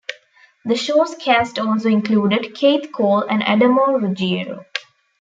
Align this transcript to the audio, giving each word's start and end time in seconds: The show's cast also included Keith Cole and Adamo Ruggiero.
The 0.65 0.75
show's 0.75 1.13
cast 1.13 1.59
also 1.59 1.87
included 1.87 2.55
Keith 2.55 2.89
Cole 2.91 3.21
and 3.29 3.43
Adamo 3.43 3.99
Ruggiero. 3.99 4.65